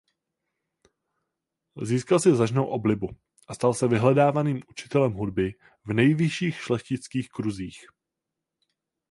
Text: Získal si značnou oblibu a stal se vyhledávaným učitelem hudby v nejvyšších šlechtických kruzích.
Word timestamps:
Získal 1.81 2.19
si 2.19 2.35
značnou 2.35 2.65
oblibu 2.65 3.09
a 3.47 3.53
stal 3.53 3.73
se 3.73 3.87
vyhledávaným 3.87 4.61
učitelem 4.69 5.13
hudby 5.13 5.53
v 5.85 5.93
nejvyšších 5.93 6.55
šlechtických 6.55 7.29
kruzích. 7.29 7.85